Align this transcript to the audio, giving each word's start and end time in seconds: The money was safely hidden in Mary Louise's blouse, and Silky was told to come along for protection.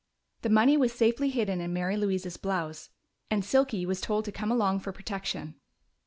The 0.41 0.49
money 0.49 0.77
was 0.77 0.93
safely 0.93 1.29
hidden 1.29 1.61
in 1.61 1.73
Mary 1.73 1.95
Louise's 1.95 2.35
blouse, 2.35 2.89
and 3.29 3.45
Silky 3.45 3.85
was 3.85 4.01
told 4.01 4.25
to 4.25 4.31
come 4.31 4.49
along 4.51 4.79
for 4.79 4.91
protection. 4.91 5.53